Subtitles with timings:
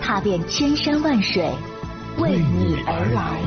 [0.00, 1.50] 踏遍千山万水，
[2.18, 3.40] 为你而来。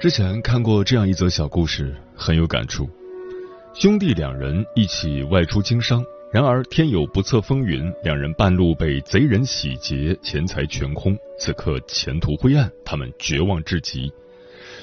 [0.00, 2.90] 之前看过这样一则小故事，很有感触。
[3.72, 11.14] 兄弟两人一起外出经商，然而天有不测风云，两人半路被贼人洗劫，钱财全空。
[11.38, 14.10] 此刻前途灰暗，他们绝望至极。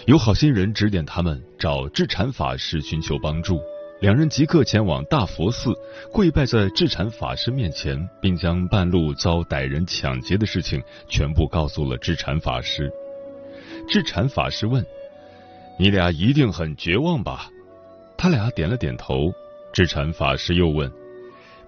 [0.05, 3.59] 有好心人指点他们找智禅法师寻求帮助，
[3.99, 5.73] 两人即刻前往大佛寺，
[6.13, 12.91] 跪拜在智禅法师面前，并将半路遭歹人抢劫的事情全部告诉了智禅法师。
[13.87, 14.85] 智禅法师问。
[15.79, 17.49] 你俩一定很绝望吧？
[18.17, 19.33] 他俩点了点头。
[19.71, 20.91] 智禅法师又问：“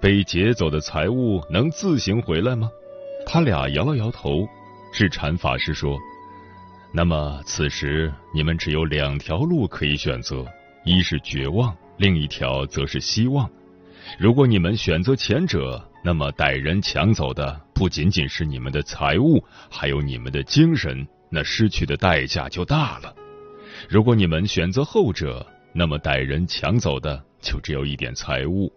[0.02, 2.70] 被劫走的财物能自行回来吗？”
[3.26, 4.48] 他俩摇了摇头。
[4.94, 5.98] 智禅法师说
[6.92, 10.46] ：“那么此时你们只有两条路可以选择，
[10.84, 13.50] 一是绝望，另一条则是希望。
[14.20, 23.16] 如果你们选择前者，那么歹人抢走的不仅仅是你们的财物，还有你们的精神，那失去的代价就大了。”
[23.88, 28.70] 如果你们选择后者，那么歹人抢走的就只有一点财物。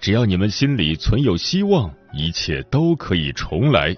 [0.00, 3.94] 只要你们心里存有希望，一切都可以重来。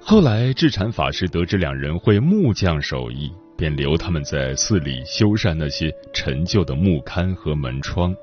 [0.00, 8.14] 后来，智禅法师得知两人会木匠手艺，便留他们在寺里修缮那些陈旧的木龛和门窗。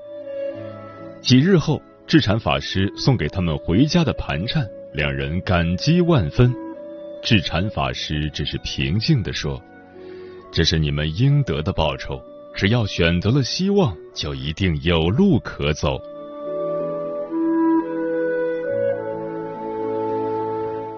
[1.21, 6.53] 几日后，智禅法师送给他们回家的盘缠，两人感激万分。
[7.23, 9.61] 智禅法师只是平静地说。
[10.51, 12.21] 这是你们应得的报酬。
[12.55, 15.99] 只要选择了希望，就一定有路可走。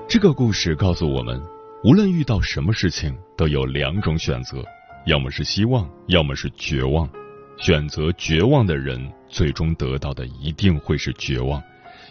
[0.08, 1.42] 这个故事告诉我们，
[1.84, 4.64] 无论遇到什么事情，都有两种选择：
[5.08, 7.10] 要么是希望，要么是绝望。
[7.58, 11.60] 选择绝望的人，最终得到的一定会是绝望；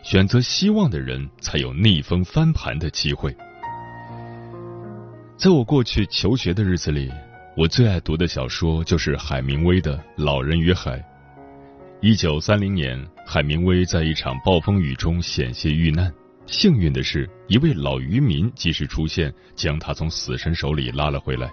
[0.03, 3.33] 选择希望的人，才有逆风翻盘的机会。
[5.37, 7.13] 在我过去求学的日子里。
[7.57, 10.99] 我最爱读的小说就是海明威的《老人与海》。
[12.03, 16.13] 一九三零年，海明威在一场暴风雨中险些遇难，
[16.47, 21.51] 幸运的是，一位老渔民及时出现，将他从死神手里拉了回来。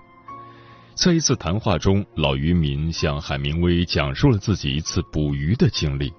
[0.94, 6.12] 在一次谈话中，老渔民向海明威讲述了自己一次捕鱼的经历，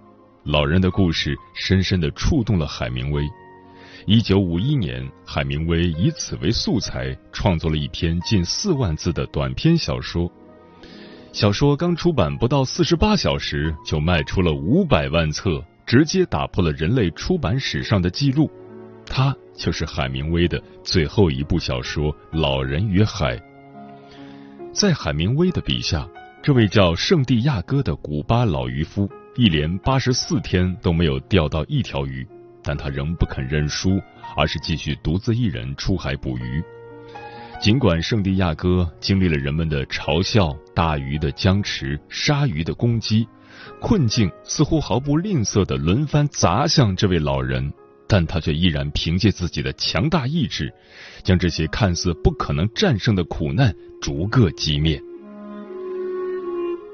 [0.44, 3.22] 老人的故事深深的触动了海明威。
[4.06, 10.30] 一九五一年，海明威以此为素材，创作了一篇近四万字的短篇小说。
[11.32, 18.50] 小说刚出版不到四十八小时，就卖出了五百万册，直接打破了人类出版史上的记录。
[19.06, 23.38] 它就是海明威的最后一部小说《老人与海》。
[24.74, 26.06] 在海明威的笔下，
[26.42, 32.26] 这位叫圣地亚哥的古巴老渔夫，一连八十四天都没有钓到一条鱼。
[32.64, 34.00] 但他仍不肯认输，
[34.36, 36.64] 而是继续独自一人出海捕鱼。
[37.60, 43.26] 尽管圣地亚哥经历了人们的嘲笑、大鱼的僵持、鲨鱼的攻击，
[43.80, 47.72] 困境似乎毫不吝啬的轮番砸向这位老人，
[48.08, 50.72] 但他却依然凭借自己的强大意志，
[51.22, 55.00] 将这些看似不可能战胜的苦难逐个击灭。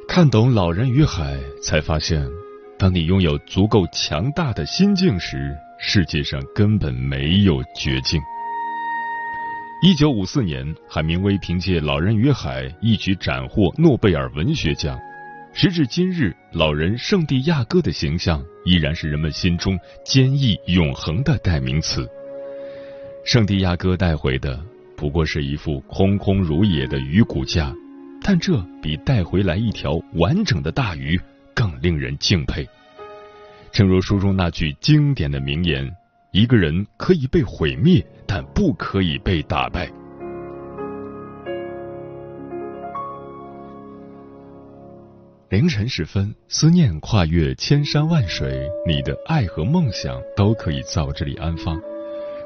[0.07, 2.40] 看懂《老人与海》，才发现。
[2.81, 8.19] 当你拥有足够强大的心境时，世界上根本没有绝境。
[9.83, 14.99] 一九五四年，海明威凭借《老人与海》一举斩获诺贝尔文学奖。
[15.53, 22.09] 时至今日，老人圣地亚哥的形象依然是人们心中坚毅永恒的代名词。
[23.27, 24.59] 圣地亚哥带回的
[24.97, 27.75] 不过是一副空空如也的鱼骨架，
[28.23, 31.21] 但这比带回来一条完整的大鱼。
[31.53, 32.67] 更令人敬佩。
[33.73, 35.89] 正如书中那句经典的名言
[36.33, 39.89] ：“一个人可以被毁灭，但不可以被打败。”
[45.49, 51.81] 凌晨时分，思念跨越千山万水，你的爱和梦想都可以在这里安放。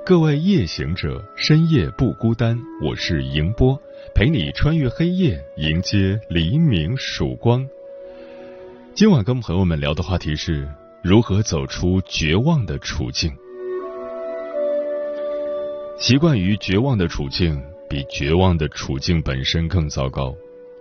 [0.04, 3.80] 各位夜行者，深夜不孤单，我是迎波，
[4.14, 7.66] 陪你穿越黑夜，迎接黎明曙光。
[8.94, 10.68] 今晚跟朋友们聊的话题是
[11.04, 13.30] 如何走出绝望的处境。
[15.98, 20.34] 习惯于绝望的处境，比绝望的处境本身更糟糕。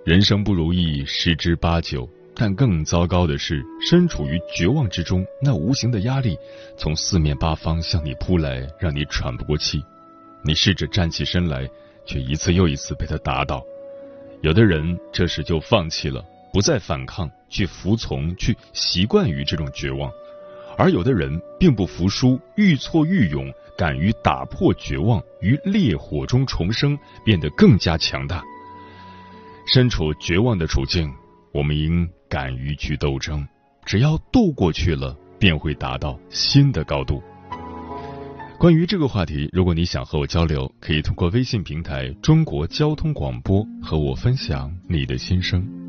[0.05, 6.37] 人生不如意十之八九，但更糟糕的是，身处于绝望之中，那无形的压力
[6.77, 9.83] 从四面八方向你扑来，让你喘不过气。
[10.41, 11.69] 你试着站起身来，
[12.05, 13.61] 却一次又一次被他打倒。
[14.39, 20.07] 有的人这时就放弃了，不再反抗，去服从，去习惯于这种绝望；
[20.77, 26.95] 而有的人并不服输，愈挫愈勇，敢于打破绝望，于烈火中重生，
[27.25, 28.43] 变得更加强大。
[29.65, 31.11] 身处绝望的处境，
[31.51, 33.45] 我们应敢于去斗争。
[33.83, 37.21] 只要渡过去了，便会达到新的高度。
[38.59, 45.82] 关于这个话题，如果你想和我交流，可以通过微信平台“中国交通广播”和我分享你的心声。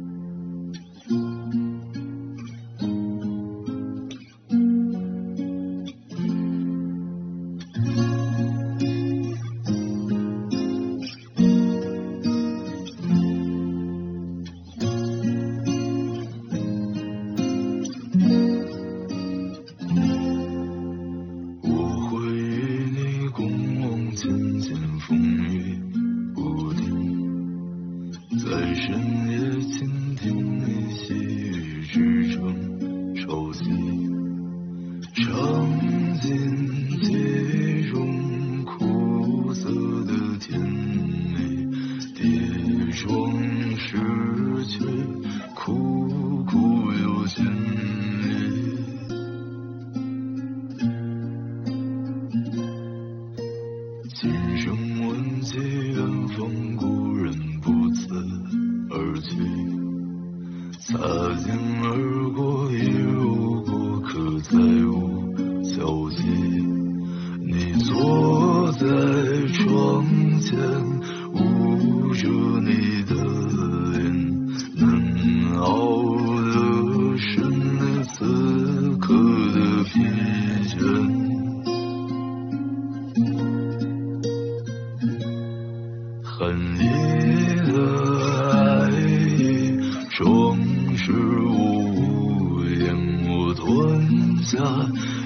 [94.54, 94.62] 下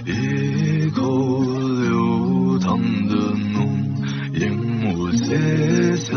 [0.06, 1.02] 一口
[1.82, 2.78] 流淌
[3.08, 3.14] 的
[3.52, 3.94] 浓
[4.32, 6.16] 烟，我写下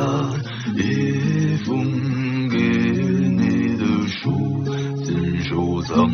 [0.78, 4.31] 一封给你的书，
[5.04, 6.10] 信收藏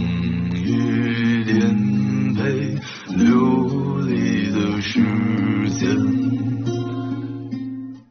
[0.55, 2.75] 于颠沛
[3.15, 4.99] 流离的时
[5.77, 5.87] 间。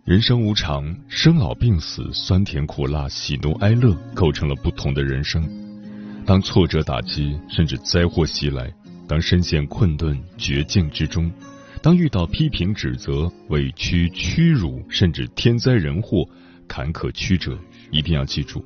[0.04, 5.65] 人生无常，生老病死，酸甜苦辣，喜怒哀乐，构成了不同的人生。
[6.26, 8.68] 当挫折打击，甚至灾祸袭来，
[9.06, 11.30] 当深陷困顿绝境之中，
[11.80, 16.28] 当遇到批评指责、委屈屈辱，甚至天灾人祸、
[16.66, 17.56] 坎坷曲折，
[17.92, 18.64] 一定要记住：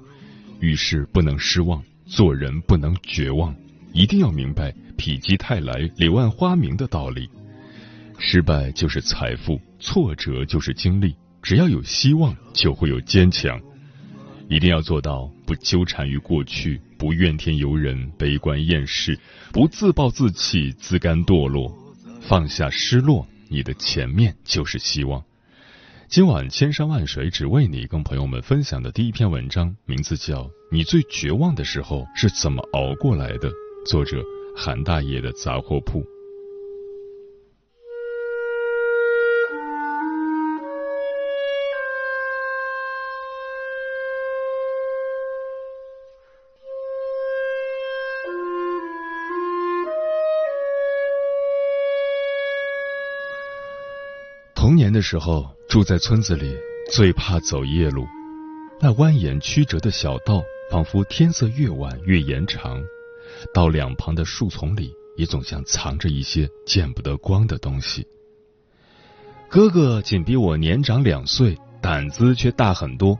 [0.58, 3.54] 遇事不能失望，做人不能绝望，
[3.92, 7.28] 一定要明白“否极泰来，柳暗花明”的道理。
[8.18, 11.14] 失败就是财富，挫折就是经历。
[11.42, 13.60] 只要有希望，就会有坚强。
[14.48, 19.18] 一定要做到不纠缠于过去，不怨天尤人、悲观厌世，
[19.54, 21.74] 不自暴自弃、自甘堕落。
[22.20, 25.24] 放下失落，你的前面就是希望。
[26.08, 33.48] 今晚千山万水只为你，跟朋友们分享的第一篇文章，名字叫《你最绝望的时候是怎么熬过来的》，
[33.86, 34.22] 作者
[34.54, 36.04] 韩大爷的杂货铺。
[54.90, 56.52] 年的时候，住在村子里，
[56.90, 58.04] 最怕走夜路。
[58.80, 62.82] 那蜿蜒曲折的小道，仿佛天色越晚越延长。
[63.54, 68.04] 道两旁的树丛里，也总像藏着一些见不得光的东西。
[69.48, 73.16] 哥哥仅比我年长两岁，胆子却大很多。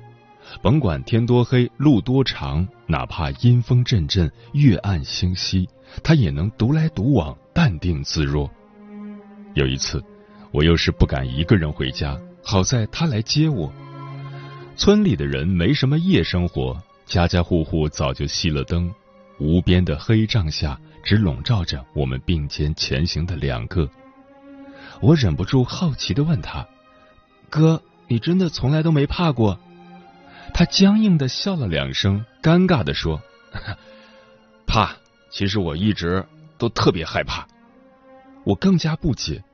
[0.60, 5.68] 甭管天多黑，路多长，哪怕阴风阵阵，月暗星稀，
[6.02, 8.50] 他也能独来独往，淡定自若。
[9.54, 10.02] 有一次。
[10.52, 13.72] 我又是不敢一个人回家，好在他来接我。
[14.76, 18.92] 村里的人没什么夜生活，家家户户早就熄了灯，
[19.38, 23.88] 无边的黑帐下只笼罩着我们并肩前行的两个。
[25.00, 26.66] 我忍不住好奇的问他
[27.48, 29.58] ：“哥，你真的从来都没怕过？”
[30.52, 33.20] 他僵硬的笑了两声，尴尬的说
[34.66, 34.96] ：“怕，
[35.30, 36.26] 其实我一直
[36.58, 37.46] 都特别害怕。”
[38.44, 39.44] 我更加不解：“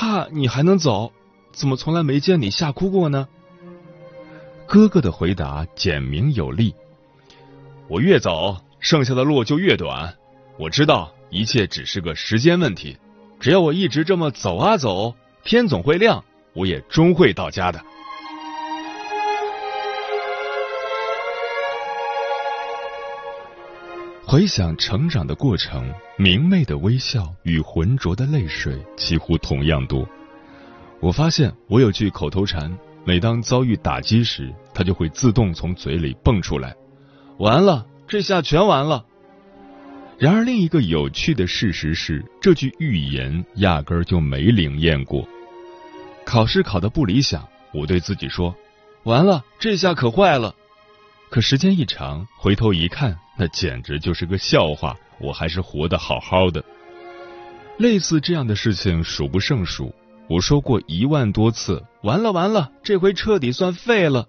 [0.00, 1.12] 怕你还能走？
[1.52, 3.28] 怎么从来没见你吓哭过呢？”
[4.66, 6.74] 哥哥的回答简明有力
[7.86, 10.16] ：“我越走，剩下的路就越短。
[10.58, 12.96] 我知道一切只是个时间问题，
[13.38, 15.14] 只要我一直这么走啊走，
[15.44, 17.84] 天总会亮，我也终会到家的。”
[24.30, 30.08] 回想成长的过程，明媚的微笑与浑浊的泪水几乎同样多。
[31.00, 32.72] 我发现我有句口头禅。
[33.04, 36.76] 每当遭遇打击时，它就会自动从嘴里蹦出来
[37.38, 39.04] ：“完了，这下全完了。”
[40.16, 45.26] 然而，另一个有趣的事实是，这句预言压根儿就没灵验过。
[46.24, 48.54] 考试考得不理想，我对自己说
[49.02, 50.54] ：“完了，这下可坏了。”
[51.30, 54.96] 可时间一长，回头一看，那简直就是个笑话。
[55.20, 56.64] 我还是活得好好的。
[57.78, 59.94] 类似这样的事情数不胜数。
[60.28, 64.26] 我说过一万多次，完了完了，这回彻底算废了。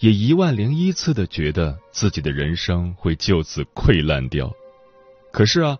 [0.00, 4.50] 也一万零一次的觉得自己的人生会就此溃烂掉。
[5.32, 5.78] 可是啊，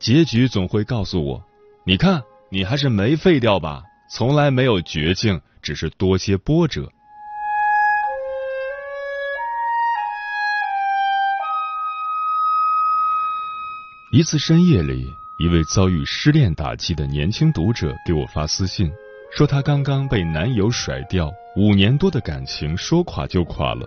[0.00, 1.44] 结局总会告诉我，
[1.86, 6.90] 你看，你还是没废掉吧，从来没有绝境，只是多些波折。
[14.14, 15.10] 一次深夜里。
[15.38, 18.92] 一位遭遇失恋打击的年轻读者给我发私信，
[19.34, 23.86] 说她刚刚被男友甩掉，五年多的感情说垮就垮了。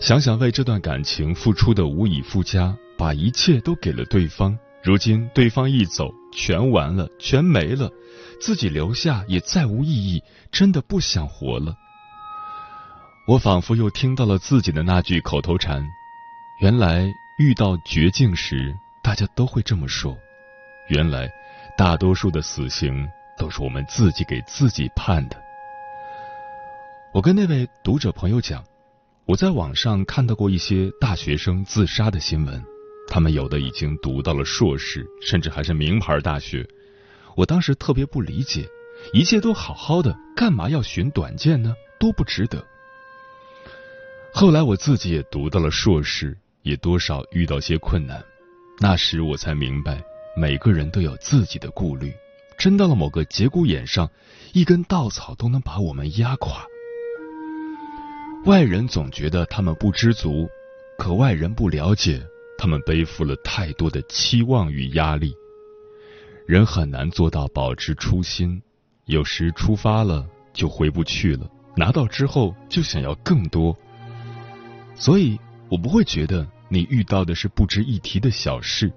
[0.00, 7.90] 想想为这段感情付出的无以复加，把一切都给了对方，如今对方一走，全完了，全没了，
[8.40, 11.76] 自己留下也再无意义，真的不想活了。
[13.28, 15.86] 我仿佛又听到了自己的那句口头禅：
[16.62, 17.06] 原来
[17.38, 18.74] 遇到绝境时，
[19.06, 20.18] 大家都会这么说。
[20.88, 21.32] 原来，
[21.78, 23.08] 大多数的死刑
[23.38, 25.40] 都是我们自己给自己判的。
[27.14, 28.64] 我跟那位读者朋友讲，
[29.24, 32.60] 我在网上看到过一些大学生自杀的新闻，
[33.06, 36.68] 他们有的已经读到了硕士，甚至还是名牌大学。
[37.36, 38.66] 我当时特别不理解，
[39.12, 41.72] 一切都好好的，干嘛要寻短见呢？
[42.00, 42.66] 多不值得。
[44.34, 48.20] 后来我自己也读到了硕士，也多少遇到些困难，
[48.78, 50.02] 那时我才明白。
[50.38, 52.14] 每个人都有自己的顾虑，
[52.58, 54.10] 真到了某个节骨眼上，
[54.52, 56.62] 一根稻草都能把我们压垮。
[58.44, 60.46] 外人总觉得他们不知足，
[60.98, 62.22] 可外人不了解，
[62.58, 65.34] 他们背负了太多的期望与压力。
[66.46, 68.62] 人很难做到保持初心，
[69.06, 73.74] 有时出发了就回不去了，拿到之后就想要更多。
[74.94, 75.40] 所以
[75.70, 78.92] 我不会觉得你遇到的是不值一提的小事，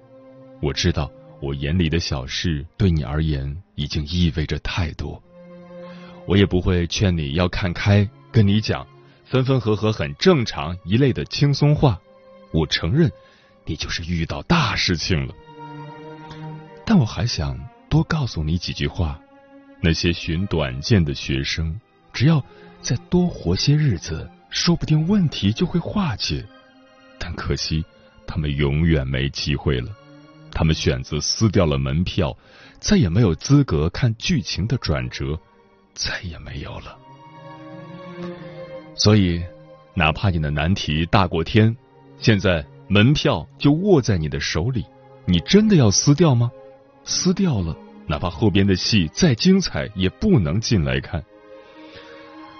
[0.61, 1.11] 我知道。
[1.41, 5.23] 我眼里的小事，对你而言已经意味着太多。
[6.27, 8.85] 我也不会劝你要看开，跟你讲
[9.23, 11.97] 分分合合很正常一类的轻松话。
[12.51, 13.09] 我承认，
[13.63, 15.33] 你就是遇到大事情了。
[16.85, 17.57] 但我还想
[17.89, 19.17] 多告诉你几句话：
[19.81, 21.79] 那些寻短见的学生，
[22.11, 22.43] 只要
[22.81, 26.45] 再多活些日子，说不定问题就会化解。
[27.35, 27.83] 可惜，
[28.27, 29.89] 他们永远没机会了。
[30.51, 32.35] 他们选择撕掉了门票，
[32.79, 35.39] 再也没有资格看剧情的转折，
[35.93, 36.97] 再也没有了。
[38.95, 39.41] 所以，
[39.93, 41.75] 哪怕你的难题大过天，
[42.19, 44.85] 现在门票就握在你的手里，
[45.25, 46.51] 你真的要撕掉吗？
[47.05, 51.23] 撕掉了，哪怕后边的戏再精彩，也不能进来看。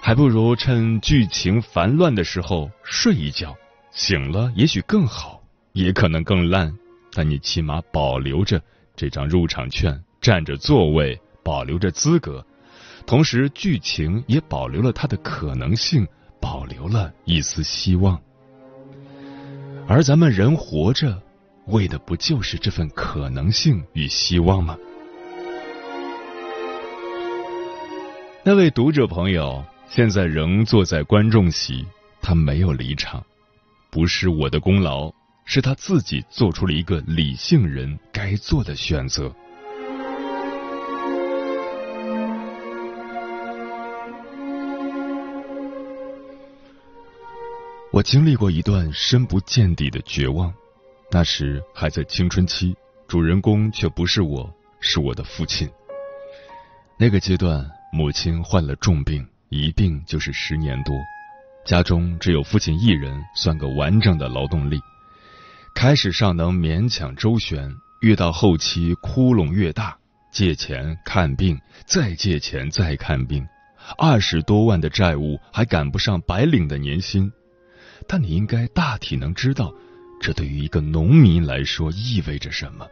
[0.00, 3.54] 还不如趁剧情烦乱的时候睡一觉，
[3.92, 5.42] 醒了也许更好，
[5.72, 6.72] 也可能更烂。
[7.12, 8.62] 但你起码保留着
[8.94, 12.44] 这张入场券，占着座位，保留着资格，
[13.04, 16.06] 同时剧情也保留了它的可能性，
[16.40, 18.20] 保留了一丝希望。
[19.88, 21.20] 而咱们人活着，
[21.66, 24.78] 为的不就是这份可能性与希望吗？
[28.44, 31.84] 那位读者朋友现在仍坐在观众席，
[32.22, 33.22] 他没有离场，
[33.90, 35.12] 不是我的功劳。
[35.52, 39.34] 是他自己做出了一个理性人该做的选择。
[47.90, 50.54] 我经历过一段深不见底的绝望，
[51.10, 52.76] 那时还在青春期，
[53.08, 55.68] 主人公却不是我，是我的父亲。
[56.96, 60.94] 那个阶段，母亲患了重病，一病就是十年多，
[61.70, 64.80] 家中只有父亲一人，算个完整的劳动力。
[65.72, 69.96] 开始尚能勉强周旋，越到后期窟窿越大，
[70.32, 73.46] 借钱看病，再借钱再看病，
[73.96, 77.30] 二十多万的债务还赶不上白领的年薪。
[78.08, 79.72] 但你应该大体能知道，
[80.20, 82.84] 这对于一个农民来说意味着什么。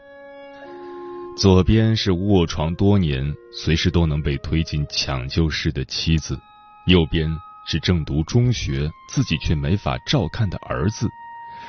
[1.37, 6.37] 左边是卧床多年，随时都能被推进抢救室的妻子；
[6.87, 7.29] 右边
[7.69, 11.07] 是正读中学，自己却没法照看的儿子；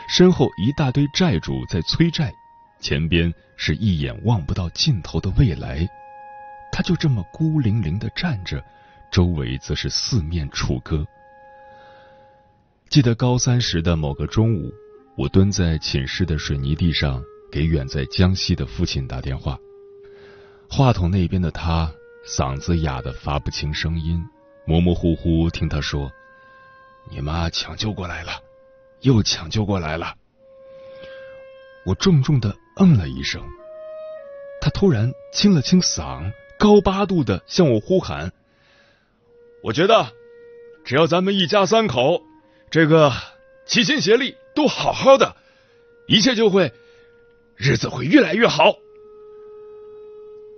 [0.08, 2.34] 身后一大堆债主在催债，
[2.79, 5.88] 前边是一眼望不到尽头的未来。
[6.72, 8.63] 他就这么孤零零的站着，
[9.12, 11.06] 周围则是四面楚歌。
[12.89, 14.72] 记得高三时的某个中午，
[15.18, 17.22] 我蹲在寝室的水泥地上。
[17.51, 19.58] 给远在江西的父亲打电话，
[20.70, 21.91] 话筒那边的他
[22.24, 24.24] 嗓子哑得发不清声音，
[24.69, 26.11] 模模糊糊听他说
[27.09, 28.43] ：“你妈抢救过来了，
[29.01, 30.13] 又抢救过来了。”
[31.88, 33.41] 我重重的嗯了一声。
[34.61, 38.31] 他突然清了清嗓，高八度的向我呼喊
[39.65, 40.13] ：“我觉得，
[40.85, 42.21] 只要咱们一家三口，
[42.69, 43.11] 这个
[43.65, 45.35] 齐心协力，都好好的，
[46.07, 46.71] 一切就会。”
[47.57, 48.75] 日子会越来越好。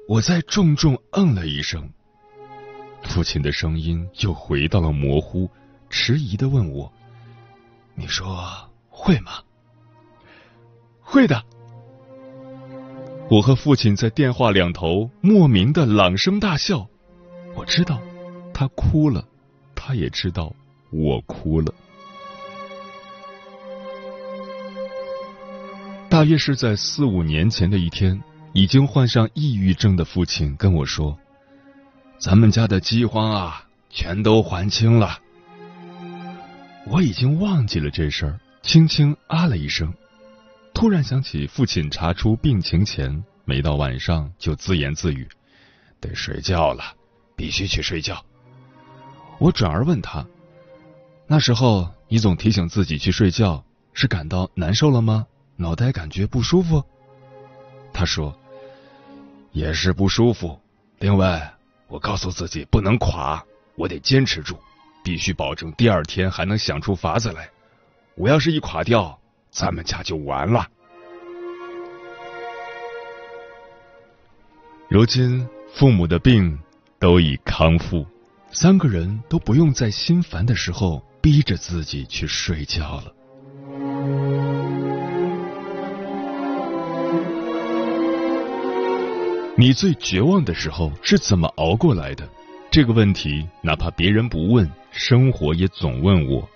[0.10, 1.94] 我再重重嗯了一声，
[3.04, 5.50] 父亲的声音又回到了模糊，
[5.90, 6.92] 迟疑的问我
[7.96, 9.34] ：“你说会吗
[11.02, 11.44] ？”“会的。”
[13.30, 16.88] 我和父亲在电话两头莫名的朗声大笑。
[17.56, 18.02] 我知道
[18.54, 19.26] 他哭了，
[19.76, 20.54] 他也知道
[20.90, 21.74] 我哭了。
[26.10, 28.22] 大约是在四五年前的一天，
[28.54, 31.18] 已经患上抑郁症的父亲跟我说
[32.22, 35.20] ：“咱们家的饥荒啊，全都还清了。”
[36.86, 39.92] 我已经忘记了这事儿，轻轻啊了一声。
[40.72, 45.28] 突然想起父亲查出病情前，每到晚上就自言自语
[46.00, 46.84] ：“得睡觉了，
[47.36, 48.24] 必须去睡觉。”
[49.40, 50.24] 我转而问他
[51.26, 55.26] ：“那时候你总提醒自己去睡觉，是感到难受了吗？”
[55.58, 56.84] 脑袋感觉不舒服，
[57.94, 58.36] 他说
[59.54, 60.60] ：“也是不舒服。
[61.00, 61.54] 另外，
[61.92, 63.44] 我告诉自己不能垮，
[63.76, 64.58] 我得坚持住，
[65.04, 67.50] 必须保证第二天还能想出法子来。
[68.16, 69.20] 我要是一垮掉，
[69.52, 70.66] 咱们家就完了。”
[74.88, 76.58] 如今父母的病
[76.98, 78.08] 都已康复，
[78.52, 83.14] 三个人都不用在心烦的时候逼着自己去睡觉了。
[89.62, 92.28] 你最绝望的时候是怎么熬过来的？
[92.72, 96.50] 这个问题，哪怕别人不问，生活也总问我。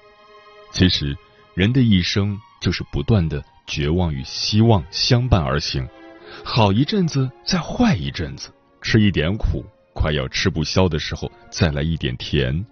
[0.72, 1.16] 其实，
[1.54, 5.88] 人的一生就是不断的绝望与希望相伴而行，
[6.44, 8.50] 好一阵子，再坏一阵子，
[8.82, 9.64] 吃一点苦，
[9.94, 12.66] 快要吃不消的时候，再来一点甜。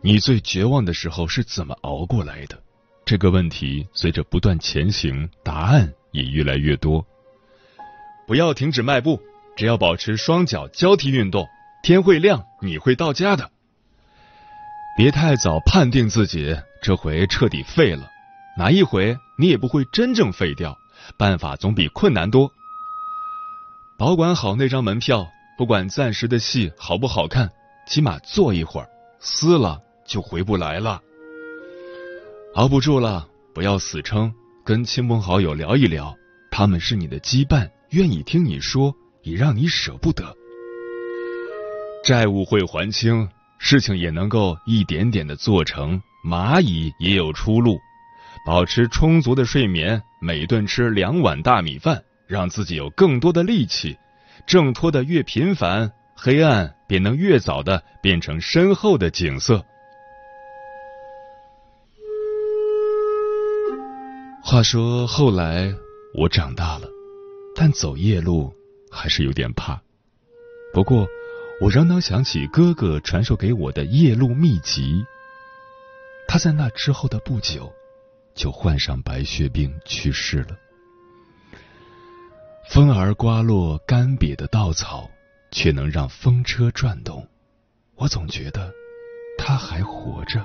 [0.00, 2.56] 你最绝望的时候是怎么熬过来的？
[3.04, 7.04] 这个问题随着不断前行，答案也越来越多。
[8.26, 9.20] 不要停止迈步，
[9.56, 11.46] 只要保持双脚交替运动，
[11.82, 13.50] 天会亮，你会到家的。
[14.96, 18.08] 别太早判定自己这回彻底废了，
[18.56, 20.76] 哪一回你也不会真正废掉。
[21.18, 22.50] 办法总比困难多。
[23.98, 27.50] 保管好那张门票，不管暂时的戏好不好看，
[27.86, 31.02] 起码坐一会儿，撕了就回不来了。
[32.54, 34.32] 熬不住了，不要死撑，
[34.64, 36.16] 跟亲朋好友聊一聊，
[36.50, 37.68] 他们是你的羁绊。
[37.94, 40.24] 愿意听你说，也让你舍不得。
[42.02, 43.28] 债务会还清，
[43.58, 46.02] 事情也能够一点点的做成。
[46.28, 47.78] 蚂蚁也有出路。
[48.44, 53.96] 保持充足的睡眠，每顿吃两碗大米饭，让自己有更多的力气。
[54.44, 59.64] 挣脱的越频繁，黑暗便能越早的变成身后的景色。
[64.42, 65.72] 话说后来
[66.18, 66.88] 我长大了。
[67.54, 68.52] 但走夜路
[68.90, 69.80] 还是有点怕，
[70.72, 71.06] 不过
[71.60, 75.04] 我仍能想起哥哥传授给我的夜路秘籍。
[76.26, 77.72] 他在那之后的不久
[78.34, 80.58] 就患上白血病去世了。
[82.68, 85.08] 风儿刮落干瘪的稻草，
[85.50, 87.28] 却能让风车转动。
[87.94, 88.72] 我总觉得
[89.38, 90.44] 他还活着。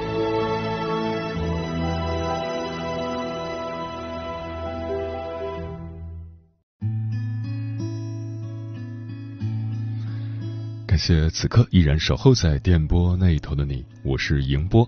[10.91, 14.85] 感谢此刻依然守候在电波那一头的你，我是迎波。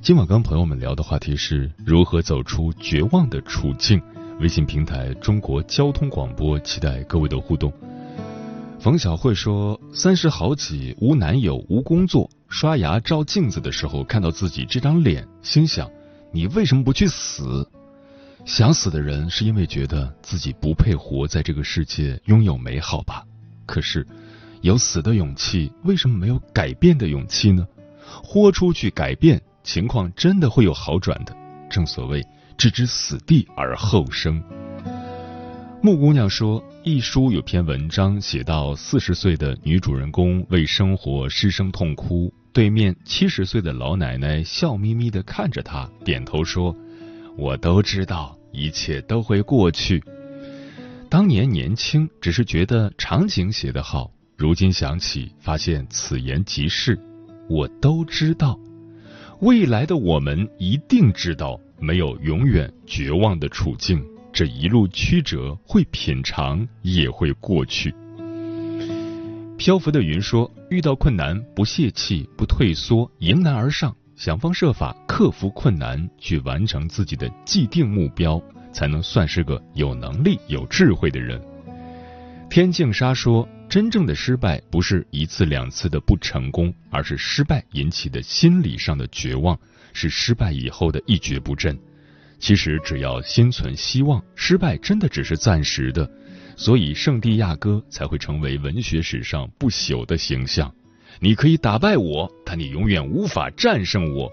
[0.00, 4.00] 今晚跟朋友们聊的话题是如何走出绝望的处境。
[4.38, 7.72] 微信平台中国交通广播，期待各位的互动。
[8.78, 15.90] 冯小慧说：“三十好几，无男友，无工作，刷牙照镜子的时候，看到自己这张脸，心想：
[16.32, 17.68] 你为什么不去死？
[18.44, 23.24] 想死的人是因为觉得自己不配活在这个世界，拥有美好吧？
[23.66, 24.06] 可是。”
[24.62, 27.66] 有死的勇气，为什么没有改变的勇气呢？
[28.22, 31.34] 豁出去改变，情况真的会有好转的。
[31.70, 32.22] 正所谓
[32.58, 34.42] 置之死地而后生。
[35.82, 46.76] 木姑娘说，一书有篇文章写到，四十岁的女主人公为生活失声痛哭，对面七十岁的老奶奶笑眯眯的看着她，点头说
[47.38, 50.04] ：“我都知道，一切都会过去。”
[51.08, 54.10] 当年年轻，只是觉得场景写得好。
[54.40, 56.98] 如今想起，发现此言极是。
[57.46, 58.58] 我都知道，
[59.40, 64.02] 未来的我们一定知道，没有永远绝望的处境。
[64.32, 67.94] 这一路曲折，会品尝，也会过去。
[69.58, 81.38] 漂浮的云说：“遇到困难，不泄气，不退缩，迎难而上，想方设法克服困难，去完成自己的既定目标，才能算是个有能力、有智慧的人。”
[82.48, 83.46] 天净沙说。
[83.70, 89.56] 真正的失败不是一次两次的不成功，而是失败引起的心理上的绝望，
[89.92, 91.78] 是失败以后的一蹶不振。
[92.40, 96.10] 其实只要心存希望，失败真的只是暂时的。
[96.56, 100.74] 所以圣地亚哥才会成为文学史上不朽的形象。
[101.20, 104.28] 你可以打败我，但你永远无法战胜我。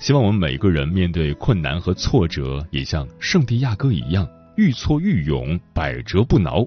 [0.00, 6.66] 希望我们每个人面对困难和挫折，也像圣地亚哥一样，愈挫愈勇，百折不挠。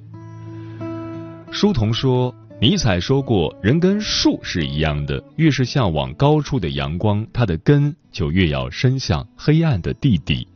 [1.51, 10.47] 书童说：“尼采说过，人跟树是一样的，越是向往高处的阳光，它的根就越要伸向黑暗的地底。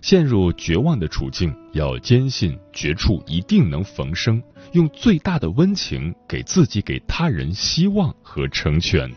[0.00, 9.08] 陷入绝望的处境，要坚信绝处一定能逢生，用最大的温情给自己、给他人希望和成全。”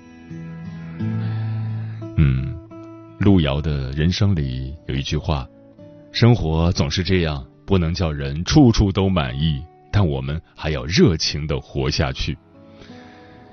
[2.17, 2.55] 嗯，
[3.17, 5.47] 路遥的人生里有一句话
[6.13, 9.59] ：“生活总是这样，不能叫人处处都满意。”
[9.97, 12.37] 但我们还要热情的活下去。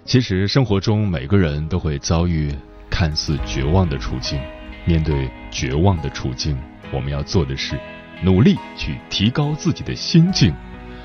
[0.04, 2.52] 其实生活中每个人都会遭遇
[2.90, 4.40] 看似绝望的处境，
[4.84, 6.58] 面对绝望的处境，
[6.92, 7.78] 我们要做的是
[8.24, 10.52] 努力去提高自己的心境，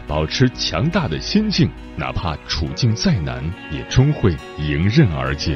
[0.07, 5.55] 保持强大的心境，哪怕处境再难，也终会迎刃而解。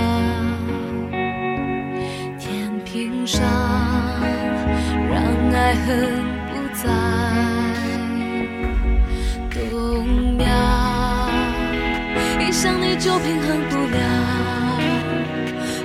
[5.71, 5.87] 爱恨
[6.49, 6.83] 不再
[9.49, 10.45] 动摇，
[12.41, 13.97] 一想你就平衡不了，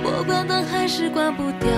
[0.03, 1.69] 我关灯还是关不掉。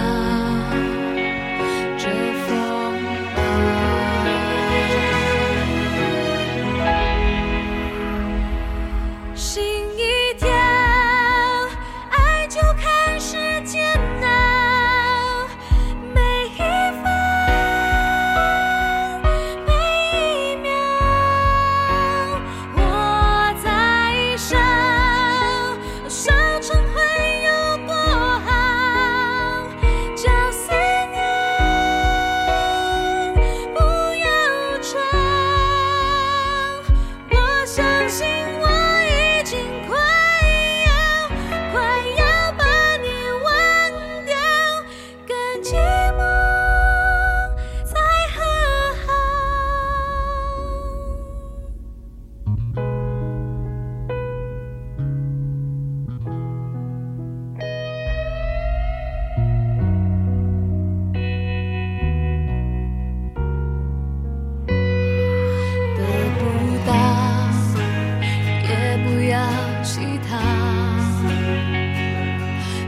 [69.09, 69.39] 不要
[69.81, 70.37] 乞讨，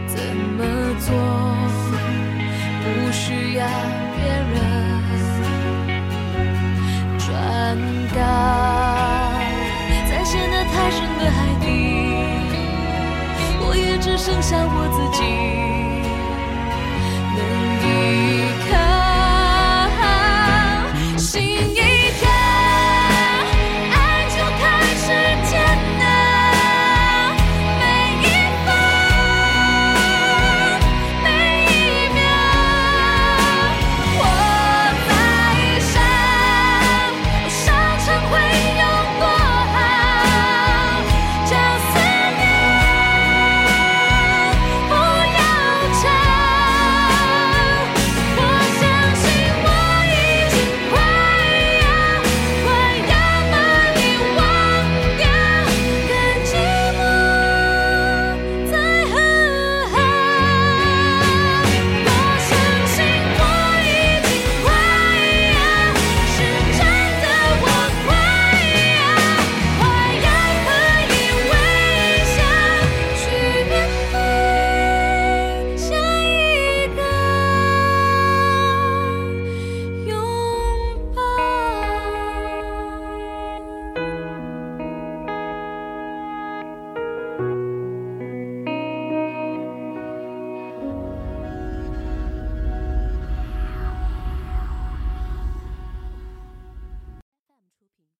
[0.05, 0.21] 怎
[0.55, 0.59] 么
[0.99, 1.09] 做？
[2.83, 3.65] 不需要
[4.15, 4.55] 别人。
[7.17, 7.27] 转
[8.13, 8.19] 告，
[10.07, 11.65] 在陷得太深的海底，
[13.61, 15.70] 我也只剩下我自己。